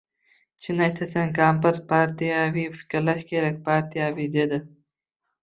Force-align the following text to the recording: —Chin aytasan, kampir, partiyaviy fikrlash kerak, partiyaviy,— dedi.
—Chin 0.67 0.79
aytasan, 0.85 1.29
kampir, 1.39 1.77
partiyaviy 1.91 2.67
fikrlash 2.79 3.27
kerak, 3.35 3.61
partiyaviy,— 3.69 4.33
dedi. 4.41 4.61